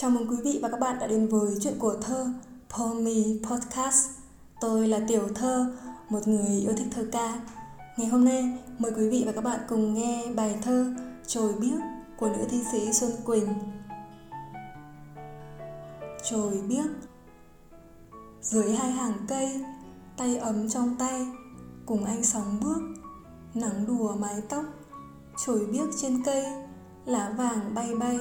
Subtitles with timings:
[0.00, 2.26] Chào mừng quý vị và các bạn đã đến với chuyện của thơ
[2.68, 4.10] Pomi Podcast.
[4.60, 5.76] Tôi là Tiểu Thơ,
[6.08, 7.40] một người yêu thích thơ ca.
[7.96, 10.94] Ngày hôm nay, mời quý vị và các bạn cùng nghe bài thơ
[11.26, 11.80] Trồi biếc
[12.18, 13.48] của nữ thi sĩ Xuân Quỳnh.
[16.30, 16.86] Trồi biếc
[18.40, 19.64] Dưới hai hàng cây,
[20.16, 21.26] tay ấm trong tay,
[21.86, 22.80] cùng anh sóng bước,
[23.54, 24.64] nắng đùa mái tóc,
[25.46, 26.44] trồi biếc trên cây,
[27.04, 28.18] lá vàng bay bay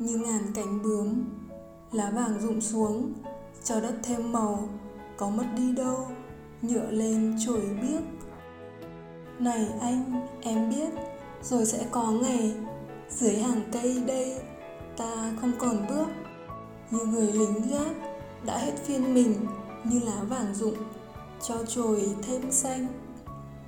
[0.00, 1.24] như ngàn cánh bướm,
[1.92, 3.12] lá vàng rụng xuống,
[3.64, 4.68] cho đất thêm màu,
[5.16, 6.06] có mất đi đâu,
[6.62, 8.02] nhựa lên trồi biếc.
[9.38, 10.88] Này anh, em biết,
[11.42, 12.54] rồi sẽ có ngày,
[13.10, 14.40] dưới hàng cây đây,
[14.96, 16.06] ta không còn bước.
[16.90, 17.96] Như người lính gác
[18.46, 19.34] đã hết phiên mình
[19.84, 20.76] như lá vàng rụng,
[21.48, 22.86] cho trồi thêm xanh.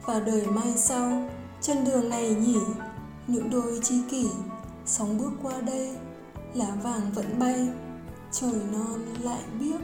[0.06, 2.60] Và đời mai sau chân đường này nhỉ,
[3.26, 4.28] những đôi chi kỷ
[4.86, 5.96] sóng bước qua đây
[6.54, 7.68] lá vàng vẫn bay
[8.32, 9.80] trời non lại biếc.